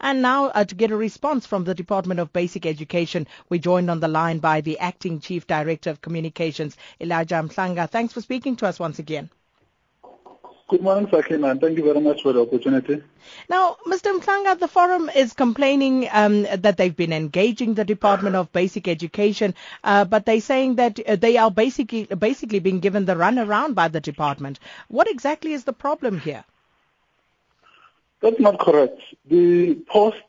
And 0.00 0.22
now 0.22 0.46
uh, 0.46 0.64
to 0.64 0.74
get 0.74 0.90
a 0.92 0.96
response 0.96 1.46
from 1.46 1.64
the 1.64 1.74
Department 1.74 2.20
of 2.20 2.32
Basic 2.32 2.64
Education, 2.66 3.26
we're 3.48 3.60
joined 3.60 3.90
on 3.90 4.00
the 4.00 4.08
line 4.08 4.38
by 4.38 4.60
the 4.60 4.78
Acting 4.78 5.18
Chief 5.20 5.46
Director 5.46 5.90
of 5.90 6.00
Communications, 6.00 6.76
Elijah 7.00 7.34
Mhlanga. 7.36 7.90
Thanks 7.90 8.12
for 8.12 8.20
speaking 8.20 8.56
to 8.56 8.66
us 8.66 8.78
once 8.78 8.98
again. 8.98 9.30
Good 10.68 10.82
morning, 10.82 11.08
Sakina, 11.10 11.48
and 11.48 11.60
thank 11.62 11.78
you 11.78 11.84
very 11.84 11.98
much 12.00 12.22
for 12.22 12.34
the 12.34 12.42
opportunity. 12.42 13.02
Now, 13.48 13.78
Mr. 13.86 14.20
Mhlanga, 14.20 14.58
the 14.58 14.68
forum 14.68 15.08
is 15.08 15.32
complaining 15.32 16.06
um, 16.12 16.42
that 16.42 16.76
they've 16.76 16.94
been 16.94 17.14
engaging 17.14 17.72
the 17.72 17.86
Department 17.86 18.36
of 18.36 18.52
Basic 18.52 18.86
Education, 18.86 19.54
uh, 19.82 20.04
but 20.04 20.26
they're 20.26 20.42
saying 20.42 20.74
that 20.74 21.00
uh, 21.08 21.16
they 21.16 21.38
are 21.38 21.50
basically 21.50 22.04
basically 22.04 22.58
being 22.58 22.80
given 22.80 23.06
the 23.06 23.14
runaround 23.14 23.74
by 23.74 23.88
the 23.88 24.00
department. 24.00 24.60
What 24.88 25.08
exactly 25.10 25.54
is 25.54 25.64
the 25.64 25.72
problem 25.72 26.20
here? 26.20 26.44
That's 28.20 28.40
not 28.40 28.58
correct. 28.58 29.00
The 29.26 29.74
posts 29.86 30.22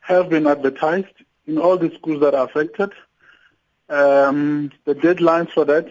have 0.00 0.28
been 0.28 0.46
advertised 0.46 1.06
in 1.46 1.58
all 1.58 1.76
the 1.76 1.92
schools 1.94 2.20
that 2.20 2.34
are 2.34 2.46
affected. 2.46 2.92
Um, 3.88 4.70
the 4.84 4.94
deadlines 4.94 5.50
for 5.50 5.64
that 5.64 5.88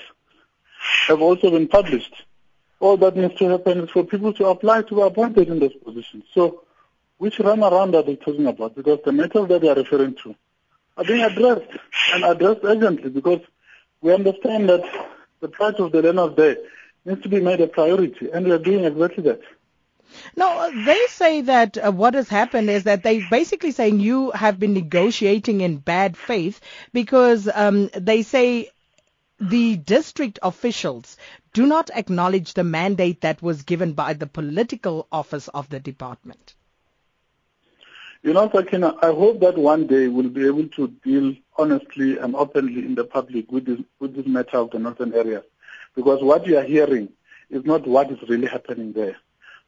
have 1.08 1.22
also 1.22 1.52
been 1.52 1.68
published 1.68 2.14
all 2.80 2.98
that 2.98 3.16
needs 3.16 3.36
to 3.36 3.50
happen 3.50 3.80
is 3.80 3.90
for 3.90 4.04
people 4.04 4.34
to 4.34 4.46
apply 4.48 4.84
to 4.84 4.96
be 4.96 5.02
appointed 5.02 5.50
in 5.50 5.60
those 5.60 5.74
positions. 5.74 6.26
So 6.34 6.64
which 7.18 7.40
run 7.40 7.64
around 7.64 7.96
are 7.96 8.04
they 8.04 8.16
talking 8.16 8.46
about? 8.46 8.76
Because 8.76 9.00
the 9.04 9.12
matters 9.12 9.48
that 9.48 9.62
they 9.62 9.70
are 9.70 9.76
referring 9.76 10.16
to 10.24 10.36
are 10.98 11.04
being 11.04 11.24
addressed 11.24 11.70
and 12.14 12.24
addressed 12.24 12.62
urgently 12.64 13.10
because 13.10 13.42
we 14.02 14.14
understand 14.14 14.70
that 14.70 14.84
the 15.40 15.48
plight 15.48 15.76
of 15.76 15.92
the 15.92 16.02
learners 16.02 16.36
there 16.36 16.58
needs 17.06 17.22
to 17.22 17.30
be 17.30 17.40
made 17.40 17.62
a 17.62 17.68
priority 17.68 18.30
and 18.32 18.46
we 18.46 18.52
are 18.52 18.60
doing 18.60 18.86
exactly 18.86 19.24
that. 19.24 19.42
No, 20.36 20.72
they 20.86 21.02
say 21.10 21.42
that 21.42 21.78
uh, 21.78 21.92
what 21.92 22.14
has 22.14 22.30
happened 22.30 22.70
is 22.70 22.84
that 22.84 23.04
they're 23.04 23.28
basically 23.30 23.72
saying 23.72 24.00
you 24.00 24.32
have 24.32 24.60
been 24.60 24.74
negotiating 24.74 25.62
in 25.62 25.78
bad 25.78 26.18
faith 26.18 26.60
because 26.94 27.50
um, 27.54 27.90
they 27.94 28.24
say 28.24 28.70
the 29.40 29.78
district 29.78 30.40
officials 30.42 31.18
do 31.54 31.66
not 31.66 31.90
acknowledge 31.94 32.54
the 32.54 32.64
mandate 32.64 33.22
that 33.22 33.42
was 33.42 33.64
given 33.64 33.94
by 33.94 34.14
the 34.14 34.28
political 34.28 35.08
office 35.12 35.48
of 35.50 35.70
the 35.70 35.80
department. 35.80 36.56
You 38.24 38.34
know, 38.34 38.50
Sakina, 38.54 38.96
I 39.02 39.08
hope 39.08 39.40
that 39.42 39.58
one 39.58 39.88
day 39.88 40.08
we'll 40.08 40.30
be 40.30 40.46
able 40.48 40.68
to 40.70 40.88
deal 41.04 41.36
honestly 41.58 42.18
and 42.18 42.36
openly 42.36 42.80
in 42.80 42.96
the 42.96 43.04
public 43.04 43.52
with 43.52 43.66
this, 43.66 43.80
with 44.00 44.16
this 44.16 44.26
matter 44.26 44.58
of 44.58 44.72
the 44.72 44.80
northern 44.80 45.14
area. 45.14 45.44
Because 45.96 46.22
what 46.24 46.46
you 46.48 46.58
are 46.58 46.64
hearing 46.64 47.10
is 47.50 47.64
not 47.64 47.88
what 47.88 48.12
is 48.12 48.18
really 48.28 48.48
happening 48.48 48.92
there. 48.94 49.18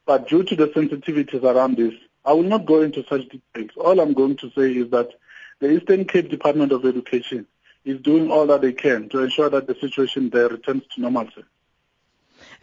But 0.09 0.27
due 0.27 0.41
to 0.41 0.55
the 0.55 0.69
sensitivities 0.69 1.43
around 1.43 1.77
this, 1.77 1.93
I 2.25 2.33
will 2.33 2.41
not 2.41 2.65
go 2.65 2.81
into 2.81 3.05
such 3.07 3.29
details. 3.29 3.69
All 3.77 3.99
I'm 3.99 4.13
going 4.13 4.37
to 4.37 4.49
say 4.57 4.71
is 4.71 4.89
that 4.89 5.11
the 5.59 5.69
Eastern 5.69 6.05
Cape 6.05 6.31
Department 6.31 6.71
of 6.71 6.83
Education 6.83 7.45
is 7.85 8.01
doing 8.01 8.31
all 8.31 8.47
that 8.47 8.61
they 8.61 8.73
can 8.73 9.07
to 9.09 9.19
ensure 9.19 9.51
that 9.51 9.67
the 9.67 9.75
situation 9.75 10.31
there 10.31 10.49
returns 10.49 10.81
to 10.95 11.01
normalcy. 11.01 11.43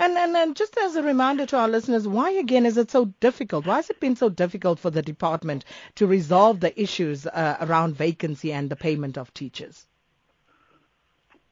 And, 0.01 0.19
and, 0.19 0.37
and 0.37 0.57
just 0.57 0.77
as 0.77 0.97
a 0.97 1.05
reminder 1.05 1.47
to 1.47 1.57
our 1.57 1.69
listeners, 1.69 2.09
why 2.09 2.33
again 2.33 2.67
is 2.67 2.79
it 2.79 2.91
so 2.91 3.05
difficult? 3.21 3.65
Why 3.65 3.77
has 3.77 3.91
it 3.91 4.01
been 4.01 4.17
so 4.17 4.29
difficult 4.29 4.81
for 4.81 4.91
the 4.91 5.03
department 5.03 5.65
to 5.95 6.09
resolve 6.09 6.59
the 6.59 6.77
issues 6.83 7.29
uh, 7.29 7.59
around 7.61 7.95
vacancy 7.95 8.53
and 8.53 8.69
the 8.69 8.75
payment 8.75 9.17
of 9.17 9.33
teachers? 9.33 9.87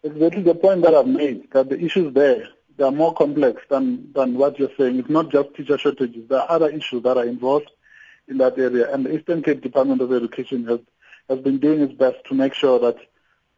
Exactly 0.02 0.42
the 0.42 0.56
point 0.56 0.82
that 0.82 0.92
I've 0.92 1.06
made, 1.06 1.52
that 1.52 1.68
the 1.68 1.78
issues 1.78 2.12
there, 2.14 2.48
they 2.76 2.84
are 2.84 2.90
more 2.92 3.14
complex 3.14 3.62
than, 3.70 4.12
than 4.12 4.34
what 4.34 4.58
you're 4.58 4.70
saying. 4.76 4.98
It's 4.98 5.10
not 5.10 5.30
just 5.30 5.54
teacher 5.54 5.78
shortages. 5.78 6.28
There 6.28 6.40
are 6.40 6.50
other 6.50 6.68
issues 6.70 7.02
that 7.04 7.16
are 7.16 7.24
involved 7.24 7.70
in 8.28 8.38
that 8.38 8.58
area. 8.58 8.92
And 8.92 9.06
the 9.06 9.16
Eastern 9.16 9.42
Cape 9.42 9.60
Department 9.62 10.00
of 10.00 10.12
Education 10.12 10.64
has, 10.66 10.80
has 11.28 11.38
been 11.40 11.58
doing 11.58 11.80
its 11.82 11.92
best 11.92 12.16
to 12.28 12.34
make 12.34 12.54
sure 12.54 12.78
that 12.80 12.96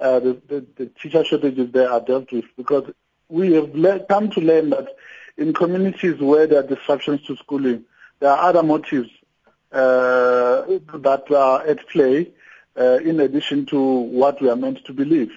uh, 0.00 0.20
the, 0.20 0.40
the, 0.48 0.66
the 0.76 0.86
teacher 1.00 1.24
shortages 1.24 1.72
there 1.72 1.90
are 1.90 2.00
dealt 2.00 2.30
with 2.30 2.44
because 2.56 2.92
we 3.28 3.54
have 3.54 3.74
le- 3.74 4.00
come 4.00 4.30
to 4.30 4.40
learn 4.40 4.70
that 4.70 4.88
in 5.36 5.52
communities 5.52 6.20
where 6.20 6.46
there 6.46 6.60
are 6.60 6.66
disruptions 6.66 7.22
to 7.22 7.36
schooling, 7.36 7.84
there 8.20 8.30
are 8.30 8.48
other 8.48 8.62
motives 8.62 9.10
uh, 9.72 10.62
that 10.94 11.24
are 11.34 11.66
at 11.66 11.88
play 11.88 12.30
uh, 12.78 12.98
in 13.04 13.20
addition 13.20 13.66
to 13.66 13.80
what 13.80 14.40
we 14.40 14.48
are 14.48 14.56
meant 14.56 14.84
to 14.84 14.92
believe. 14.92 15.32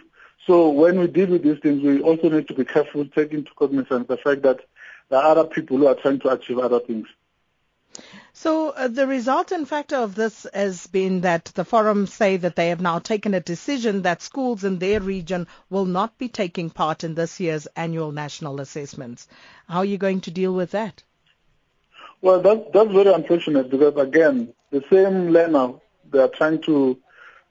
So 0.45 0.69
when 0.69 0.99
we 0.99 1.07
deal 1.07 1.27
with 1.27 1.43
these 1.43 1.59
things, 1.59 1.83
we 1.83 2.01
also 2.01 2.29
need 2.29 2.47
to 2.47 2.53
be 2.53 2.65
careful, 2.65 3.05
take 3.05 3.31
into 3.33 3.51
cognizance 3.55 4.07
the 4.07 4.17
fact 4.17 4.41
that 4.43 4.59
there 5.09 5.19
are 5.19 5.31
other 5.31 5.45
people 5.45 5.77
who 5.77 5.87
are 5.87 5.95
trying 5.95 6.19
to 6.19 6.29
achieve 6.29 6.59
other 6.59 6.79
things. 6.79 7.07
So 8.33 8.69
uh, 8.69 8.87
the 8.87 9.07
resultant 9.07 9.67
factor 9.67 9.97
of 9.97 10.15
this 10.15 10.45
has 10.53 10.87
been 10.87 11.21
that 11.21 11.45
the 11.45 11.65
forum 11.65 12.07
say 12.07 12.37
that 12.37 12.55
they 12.55 12.69
have 12.69 12.79
now 12.79 12.99
taken 12.99 13.33
a 13.33 13.39
decision 13.39 14.03
that 14.03 14.21
schools 14.21 14.63
in 14.63 14.79
their 14.79 15.01
region 15.01 15.47
will 15.69 15.85
not 15.85 16.17
be 16.17 16.29
taking 16.29 16.69
part 16.69 17.03
in 17.03 17.15
this 17.15 17.39
year's 17.39 17.67
annual 17.75 18.11
national 18.11 18.61
assessments. 18.61 19.27
How 19.67 19.79
are 19.79 19.85
you 19.85 19.97
going 19.97 20.21
to 20.21 20.31
deal 20.31 20.53
with 20.53 20.71
that? 20.71 21.03
Well, 22.21 22.41
that, 22.41 22.71
that's 22.71 22.91
very 22.91 23.11
unfortunate 23.11 23.69
because 23.69 23.95
again, 23.97 24.53
the 24.71 24.83
same 24.89 25.29
learner 25.29 25.73
they 26.11 26.19
are 26.19 26.27
trying 26.27 26.61
to, 26.61 26.97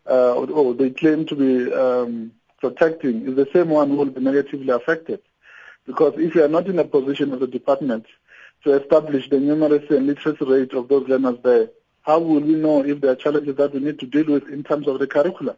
uh, 0.09 0.35
or 0.35 0.75
they 0.75 0.91
claim 0.91 1.27
to 1.27 1.35
be 1.35 1.73
um, 1.73 2.33
protecting 2.59 3.27
is 3.29 3.37
the 3.37 3.49
same 3.53 3.71
one 3.71 3.91
who 3.91 3.97
will 3.97 4.07
be 4.07 4.21
negatively 4.21 4.71
affected. 4.71 5.21
Because 5.87 6.15
if 6.19 6.35
you 6.35 6.45
are 6.45 6.49
not 6.49 6.67
in 6.67 6.79
a 6.79 6.85
position 6.85 7.33
as 7.33 7.41
a 7.41 7.47
department 7.47 8.07
to 8.65 8.73
establish 8.73 9.31
the 9.31 9.37
numeracy 9.37 9.91
and 9.91 10.07
literacy 10.07 10.45
rate 10.45 10.75
of 10.75 10.89
those 10.89 11.09
learners 11.09 11.39
there, 11.43 11.71
how 12.03 12.19
will 12.19 12.41
we 12.41 12.55
know 12.55 12.85
if 12.85 13.01
there 13.01 13.13
are 13.13 13.17
challenges 13.17 13.57
that 13.57 13.73
we 13.73 13.81
need 13.81 13.99
to 14.01 14.07
deal 14.07 14.27
with 14.27 14.49
in 14.49 14.65
terms 14.65 14.89
of 14.89 14.99
the 14.99 15.07
curriculum? 15.07 15.57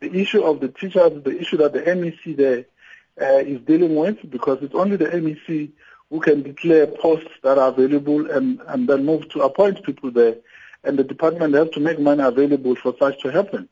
The 0.00 0.14
issue 0.14 0.42
of 0.42 0.60
the 0.60 0.68
teachers, 0.68 1.22
the 1.22 1.40
issue 1.40 1.56
that 1.58 1.72
the 1.72 1.80
MEC 1.80 2.36
there 2.36 2.66
uh, 3.20 3.38
is 3.38 3.60
dealing 3.62 3.94
with, 3.94 4.28
because 4.28 4.58
it's 4.62 4.74
only 4.74 4.96
the 4.96 5.06
MEC 5.06 5.70
who 6.10 6.20
can 6.20 6.42
declare 6.42 6.86
posts 6.86 7.30
that 7.42 7.58
are 7.58 7.68
available 7.68 8.30
and, 8.30 8.60
and 8.68 8.88
then 8.88 9.06
move 9.06 9.28
to 9.30 9.42
appoint 9.42 9.82
people 9.84 10.10
there. 10.10 10.36
And 10.82 10.98
the 10.98 11.04
department 11.04 11.54
has 11.54 11.70
to 11.70 11.80
make 11.80 11.98
money 11.98 12.22
available 12.22 12.76
for 12.76 12.94
such 12.98 13.20
to 13.22 13.32
happen. 13.32 13.68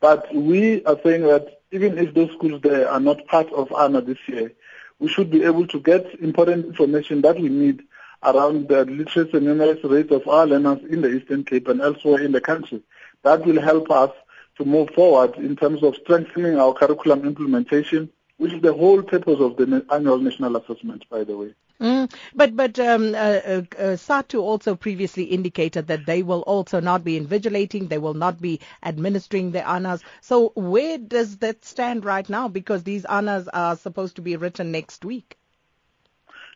But 0.00 0.34
we 0.34 0.84
are 0.84 0.98
saying 1.02 1.22
that 1.22 1.59
even 1.72 1.98
if 1.98 2.14
those 2.14 2.30
schools 2.32 2.60
there 2.62 2.90
are 2.90 3.00
not 3.00 3.26
part 3.26 3.50
of 3.52 3.72
ANA 3.72 4.00
this 4.00 4.18
year, 4.26 4.52
we 4.98 5.08
should 5.08 5.30
be 5.30 5.44
able 5.44 5.66
to 5.68 5.80
get 5.80 6.20
important 6.20 6.66
information 6.66 7.22
that 7.22 7.38
we 7.38 7.48
need 7.48 7.82
around 8.22 8.68
the 8.68 8.84
literacy 8.84 9.36
and 9.36 9.46
numeracy 9.46 9.90
rates 9.90 10.12
of 10.12 10.26
our 10.28 10.46
learners 10.46 10.78
in 10.90 11.00
the 11.00 11.08
Eastern 11.08 11.44
Cape 11.44 11.68
and 11.68 11.80
elsewhere 11.80 12.20
in 12.20 12.32
the 12.32 12.40
country. 12.40 12.82
That 13.22 13.46
will 13.46 13.60
help 13.60 13.90
us 13.90 14.10
to 14.58 14.64
move 14.64 14.90
forward 14.90 15.36
in 15.36 15.56
terms 15.56 15.82
of 15.82 15.96
strengthening 15.96 16.58
our 16.58 16.74
curriculum 16.74 17.24
implementation, 17.26 18.10
which 18.36 18.52
is 18.52 18.60
the 18.60 18.74
whole 18.74 19.02
purpose 19.02 19.40
of 19.40 19.56
the 19.56 19.84
annual 19.90 20.18
national 20.18 20.56
assessment, 20.56 21.04
by 21.08 21.24
the 21.24 21.36
way. 21.36 21.54
Mm, 21.80 22.12
but 22.34 22.54
but 22.54 22.78
um, 22.78 23.14
uh, 23.14 23.18
uh, 23.18 23.62
uh, 23.78 23.96
SADTU 23.96 24.38
also 24.38 24.74
previously 24.74 25.24
indicated 25.24 25.86
that 25.86 26.04
they 26.04 26.22
will 26.22 26.42
also 26.42 26.78
not 26.78 27.02
be 27.02 27.18
invigilating, 27.18 27.88
they 27.88 27.96
will 27.96 28.12
not 28.12 28.38
be 28.38 28.60
administering 28.82 29.52
the 29.52 29.66
ANAs. 29.66 30.02
So 30.20 30.52
where 30.54 30.98
does 30.98 31.38
that 31.38 31.64
stand 31.64 32.04
right 32.04 32.28
now? 32.28 32.48
Because 32.48 32.82
these 32.82 33.06
ANAs 33.06 33.48
are 33.48 33.76
supposed 33.76 34.16
to 34.16 34.22
be 34.22 34.36
written 34.36 34.70
next 34.70 35.06
week. 35.06 35.38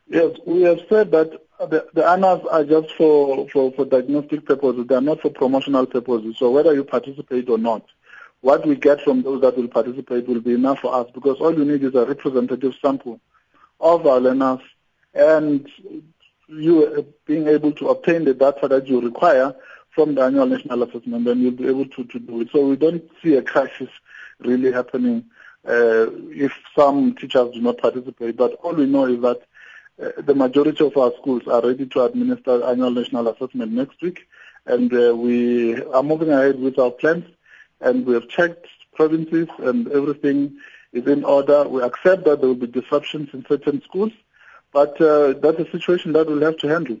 Yes, 0.07 0.37
we 0.45 0.61
have 0.61 0.81
said 0.87 1.09
that 1.11 1.31
the, 1.59 1.87
the 1.93 2.05
are 2.05 2.63
just 2.63 2.93
for, 2.95 3.49
for, 3.49 3.71
for 3.71 3.85
diagnostic 3.85 4.45
purposes. 4.45 4.85
They 4.85 4.93
are 4.93 5.01
not 5.01 5.21
for 5.21 5.31
promotional 5.31 5.87
purposes. 5.87 6.35
So 6.37 6.51
whether 6.51 6.75
you 6.75 6.83
participate 6.83 7.49
or 7.49 7.57
not, 7.57 7.83
what 8.41 8.67
we 8.67 8.75
get 8.75 9.01
from 9.01 9.23
those 9.23 9.41
that 9.41 9.57
will 9.57 9.69
participate 9.69 10.27
will 10.27 10.41
be 10.41 10.53
enough 10.53 10.81
for 10.81 10.93
us 10.93 11.09
because 11.15 11.37
all 11.39 11.57
you 11.57 11.65
need 11.65 11.83
is 11.83 11.95
a 11.95 12.05
representative 12.05 12.75
sample 12.79 13.19
of 13.79 14.05
our 14.05 14.19
learners 14.19 14.59
and 15.15 15.67
you 16.47 17.13
being 17.25 17.47
able 17.47 17.71
to 17.71 17.89
obtain 17.89 18.25
the 18.25 18.33
data 18.33 18.67
that 18.67 18.87
you 18.87 19.01
require 19.01 19.55
from 19.91 20.15
the 20.15 20.21
annual 20.21 20.45
national 20.45 20.83
assessment, 20.83 21.25
then 21.25 21.39
you'll 21.39 21.51
be 21.51 21.67
able 21.67 21.85
to, 21.85 22.03
to 22.03 22.19
do 22.19 22.41
it. 22.41 22.49
So 22.51 22.67
we 22.67 22.75
don't 22.75 23.09
see 23.23 23.35
a 23.35 23.41
crisis 23.41 23.89
really 24.39 24.71
happening 24.71 25.25
uh, 25.65 26.07
if 26.29 26.53
some 26.77 27.15
teachers 27.15 27.53
do 27.53 27.61
not 27.61 27.77
participate. 27.77 28.35
But 28.35 28.53
all 28.61 28.73
we 28.73 28.85
know 28.85 29.05
is 29.05 29.21
that 29.21 29.41
uh, 30.01 30.21
the 30.21 30.35
majority 30.35 30.85
of 30.85 30.97
our 30.97 31.11
schools 31.19 31.47
are 31.47 31.61
ready 31.61 31.85
to 31.85 32.03
administer 32.03 32.63
annual 32.65 32.91
national 32.91 33.29
assessment 33.29 33.71
next 33.71 34.01
week, 34.01 34.27
and 34.65 34.93
uh, 34.93 35.15
we 35.15 35.81
are 35.81 36.03
moving 36.03 36.29
ahead 36.29 36.59
with 36.59 36.77
our 36.77 36.91
plans, 36.91 37.25
and 37.79 38.05
we 38.05 38.13
have 38.13 38.27
checked 38.27 38.67
provinces, 38.93 39.47
and 39.59 39.87
everything 39.91 40.57
is 40.91 41.07
in 41.07 41.23
order. 41.23 41.67
We 41.67 41.81
accept 41.81 42.25
that 42.25 42.41
there 42.41 42.49
will 42.49 42.55
be 42.55 42.67
disruptions 42.67 43.29
in 43.33 43.45
certain 43.47 43.81
schools, 43.83 44.11
but 44.75 44.99
uh, 44.99 45.31
that's 45.39 45.57
a 45.57 45.71
situation 45.71 46.11
that 46.11 46.27
we'll 46.27 46.41
have 46.41 46.57
to 46.57 46.67
handle. 46.67 46.97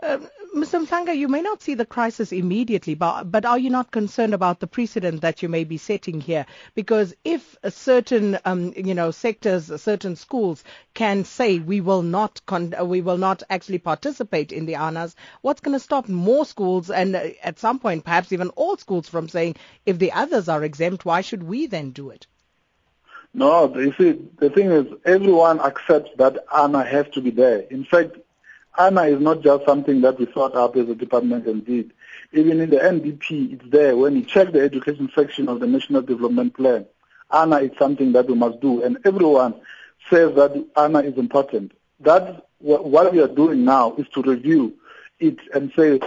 Um, 0.00 0.28
Mr. 0.56 0.86
Mhlanga, 0.86 1.16
you 1.16 1.26
may 1.26 1.42
not 1.42 1.60
see 1.60 1.74
the 1.74 1.84
crisis 1.84 2.30
immediately, 2.30 2.94
but, 2.94 3.32
but 3.32 3.44
are 3.44 3.58
you 3.58 3.68
not 3.68 3.90
concerned 3.90 4.32
about 4.32 4.60
the 4.60 4.68
precedent 4.68 5.20
that 5.22 5.42
you 5.42 5.48
may 5.48 5.64
be 5.64 5.76
setting 5.76 6.20
here? 6.20 6.46
Because 6.76 7.12
if 7.24 7.56
certain, 7.68 8.38
um, 8.44 8.72
you 8.76 8.94
know, 8.94 9.10
sectors, 9.10 9.72
certain 9.82 10.14
schools 10.14 10.62
can 10.94 11.24
say 11.24 11.58
we 11.58 11.80
will 11.80 12.02
not, 12.02 12.40
con- 12.46 12.74
we 12.84 13.00
will 13.00 13.18
not 13.18 13.42
actually 13.50 13.78
participate 13.78 14.52
in 14.52 14.66
the 14.66 14.76
ANAs, 14.76 15.16
what's 15.42 15.60
going 15.60 15.76
to 15.76 15.80
stop 15.80 16.08
more 16.08 16.46
schools 16.46 16.90
and 16.90 17.16
uh, 17.16 17.24
at 17.42 17.58
some 17.58 17.80
point 17.80 18.04
perhaps 18.04 18.32
even 18.32 18.50
all 18.50 18.76
schools 18.76 19.08
from 19.08 19.28
saying 19.28 19.56
if 19.84 19.98
the 19.98 20.12
others 20.12 20.48
are 20.48 20.62
exempt, 20.62 21.04
why 21.04 21.22
should 21.22 21.42
we 21.42 21.66
then 21.66 21.90
do 21.90 22.10
it? 22.10 22.28
No, 23.36 23.76
you 23.76 23.92
see, 23.98 24.20
the 24.38 24.48
thing 24.48 24.70
is, 24.70 24.86
everyone 25.04 25.60
accepts 25.60 26.12
that 26.18 26.44
ANA 26.56 26.84
has 26.84 27.08
to 27.14 27.20
be 27.20 27.30
there. 27.30 27.60
In 27.62 27.84
fact, 27.84 28.16
ANA 28.78 29.02
is 29.02 29.20
not 29.20 29.42
just 29.42 29.66
something 29.66 30.00
that 30.02 30.20
we 30.20 30.26
thought 30.26 30.54
up 30.54 30.76
as 30.76 30.88
a 30.88 30.94
department 30.94 31.46
and 31.46 31.66
did. 31.66 31.92
Even 32.32 32.60
in 32.60 32.70
the 32.70 32.76
NDP, 32.76 33.54
it's 33.54 33.70
there. 33.70 33.96
When 33.96 34.14
you 34.14 34.22
check 34.22 34.52
the 34.52 34.60
education 34.60 35.10
section 35.16 35.48
of 35.48 35.58
the 35.58 35.66
National 35.66 36.02
Development 36.02 36.54
Plan, 36.54 36.86
ANA 37.32 37.56
is 37.56 37.72
something 37.76 38.12
that 38.12 38.28
we 38.28 38.36
must 38.36 38.60
do. 38.60 38.84
And 38.84 38.98
everyone 39.04 39.54
says 40.08 40.34
that 40.36 40.52
ANA 40.76 41.00
is 41.00 41.18
important. 41.18 41.72
That's 41.98 42.40
what 42.58 43.12
we 43.12 43.20
are 43.20 43.28
doing 43.28 43.64
now 43.64 43.96
is 43.96 44.08
to 44.10 44.22
review 44.22 44.74
it 45.18 45.38
and 45.52 45.72
say, 45.76 45.98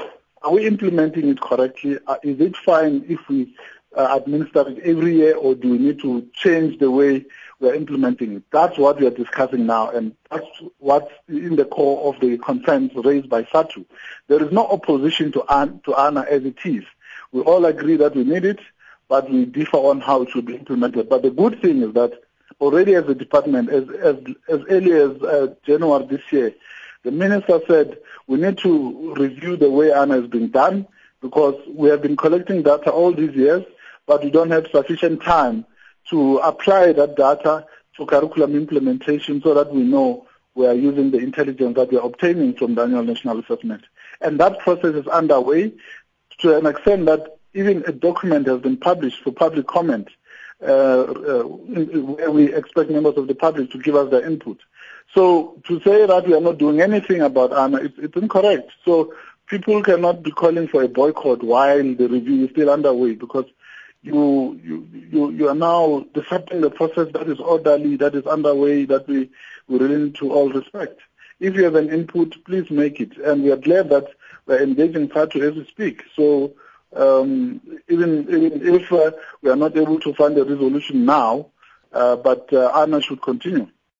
are 0.43 0.53
we 0.53 0.65
implementing 0.65 1.27
it 1.27 1.41
correctly? 1.41 1.97
Uh, 2.07 2.17
is 2.23 2.39
it 2.39 2.55
fine 2.55 3.03
if 3.09 3.27
we 3.27 3.53
uh, 3.97 4.15
administer 4.15 4.69
it 4.69 4.79
every 4.79 5.15
year 5.15 5.35
or 5.35 5.55
do 5.55 5.71
we 5.71 5.77
need 5.77 5.99
to 6.01 6.27
change 6.33 6.79
the 6.79 6.89
way 6.89 7.25
we're 7.59 7.73
implementing 7.73 8.35
it. 8.35 8.43
That's 8.51 8.77
what 8.77 8.99
we 8.99 9.07
are 9.07 9.11
discussing 9.11 9.65
now, 9.65 9.89
and 9.89 10.15
that's 10.29 10.45
what's 10.77 11.11
in 11.27 11.55
the 11.55 11.65
core 11.65 12.13
of 12.13 12.21
the 12.21 12.37
concerns 12.37 12.91
raised 12.95 13.29
by 13.29 13.43
SADTU. 13.43 13.85
There 14.27 14.43
is 14.43 14.51
no 14.51 14.67
opposition 14.67 15.31
to, 15.31 15.43
AN, 15.49 15.81
to 15.85 15.95
ANA 15.95 16.25
as 16.29 16.45
it 16.45 16.57
is. 16.63 16.83
We 17.31 17.41
all 17.41 17.65
agree 17.65 17.97
that 17.97 18.15
we 18.15 18.23
need 18.23 18.45
it, 18.45 18.59
but 19.07 19.29
we 19.31 19.45
differ 19.45 19.77
on 19.77 20.01
how 20.01 20.21
it 20.21 20.29
should 20.29 20.45
be 20.45 20.55
implemented. 20.55 21.09
But 21.09 21.23
the 21.23 21.31
good 21.31 21.61
thing 21.61 21.81
is 21.81 21.93
that 21.93 22.21
already 22.61 22.95
as 22.95 23.07
a 23.07 23.15
department, 23.15 23.69
as, 23.69 23.89
as, 23.89 24.15
as 24.47 24.61
early 24.69 24.91
as 24.93 25.21
uh, 25.23 25.55
January 25.65 26.05
this 26.05 26.31
year, 26.31 26.53
the 27.03 27.11
minister 27.11 27.59
said 27.67 27.97
we 28.27 28.37
need 28.37 28.57
to 28.59 29.13
review 29.15 29.55
the 29.55 29.69
way 29.69 29.91
ANA 29.91 30.21
is 30.21 30.27
being 30.27 30.49
done 30.49 30.87
because 31.21 31.55
we 31.67 31.89
have 31.89 32.01
been 32.01 32.15
collecting 32.15 32.61
data 32.61 32.91
all 32.91 33.13
these 33.13 33.35
years, 33.35 33.63
but 34.07 34.23
we 34.23 34.31
don't 34.31 34.49
have 34.51 34.67
sufficient 34.71 35.21
time 35.21 35.65
to 36.09 36.37
apply 36.37 36.93
that 36.93 37.15
data 37.15 37.65
to 37.97 38.05
curriculum 38.05 38.55
implementation 38.55 39.41
so 39.41 39.53
that 39.53 39.71
we 39.73 39.83
know 39.83 40.25
we 40.55 40.65
are 40.65 40.73
using 40.73 41.11
the 41.11 41.19
intelligence 41.19 41.75
that 41.75 41.91
we 41.91 41.97
are 41.97 42.05
obtaining 42.05 42.55
from 42.55 42.73
the 42.73 42.81
annual 42.81 43.03
national 43.03 43.39
assessment. 43.39 43.83
And 44.21 44.39
that 44.39 44.59
process 44.59 44.95
is 44.95 45.07
underway 45.07 45.73
to 46.39 46.57
an 46.57 46.65
extent 46.65 47.05
that 47.05 47.37
even 47.53 47.83
a 47.85 47.91
document 47.91 48.47
has 48.47 48.61
been 48.61 48.77
published 48.77 49.21
for 49.23 49.31
public 49.31 49.67
comment 49.67 50.09
uh, 50.61 50.65
uh, 50.65 51.43
where 51.43 52.31
we 52.31 52.53
expect 52.53 52.89
members 52.89 53.17
of 53.17 53.27
the 53.27 53.35
public 53.35 53.71
to 53.71 53.77
give 53.77 53.95
us 53.95 54.09
their 54.09 54.25
input. 54.25 54.59
So 55.13 55.61
to 55.67 55.79
say 55.81 56.05
that 56.05 56.27
we 56.27 56.33
are 56.33 56.41
not 56.41 56.57
doing 56.57 56.81
anything 56.81 57.21
about 57.21 57.53
ANA, 57.53 57.77
it's, 57.77 57.97
it's 57.97 58.15
incorrect. 58.15 58.71
So 58.83 59.13
people 59.47 59.81
cannot 59.83 60.23
be 60.23 60.31
calling 60.31 60.67
for 60.67 60.83
a 60.83 60.87
boycott 60.87 61.43
while 61.43 61.77
the 61.77 62.07
review 62.07 62.45
is 62.45 62.51
still 62.51 62.69
underway 62.69 63.13
because 63.13 63.45
you 64.07 64.59
you 64.63 64.87
you 65.11 65.31
you 65.31 65.49
are 65.49 65.55
now 65.55 66.05
disrupting 66.13 66.61
the 66.61 66.69
process 66.71 67.07
that 67.13 67.27
is 67.27 67.39
orderly, 67.39 67.97
that 67.97 68.15
is 68.15 68.25
underway, 68.25 68.85
that 68.85 69.07
we 69.07 69.29
we 69.67 69.79
really 69.79 70.03
need 70.05 70.15
to 70.15 70.31
all 70.31 70.49
respect. 70.49 70.99
If 71.39 71.55
you 71.55 71.63
have 71.65 71.75
an 71.75 71.89
input, 71.89 72.43
please 72.45 72.69
make 72.71 72.99
it, 72.99 73.17
and 73.17 73.43
we 73.43 73.51
are 73.51 73.57
glad 73.57 73.89
that 73.89 74.07
we're 74.45 74.63
engaging 74.63 75.09
SADTU 75.09 75.41
as 75.49 75.55
we 75.55 75.65
speak. 75.65 76.03
So 76.15 76.53
um, 76.95 77.61
even 77.87 78.21
even 78.29 78.75
if 78.75 78.91
uh, 78.91 79.11
we 79.41 79.49
are 79.49 79.55
not 79.55 79.77
able 79.77 79.99
to 79.99 80.13
find 80.13 80.37
a 80.37 80.43
resolution 80.43 81.05
now, 81.05 81.47
uh, 81.93 82.15
but 82.15 82.51
uh, 82.53 82.71
ANA 82.73 83.01
should 83.01 83.21
continue. 83.21 83.67